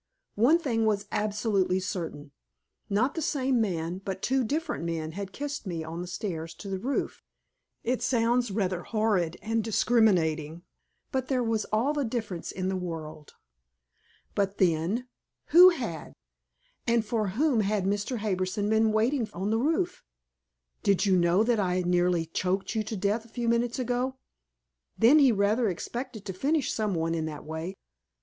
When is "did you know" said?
20.81-21.43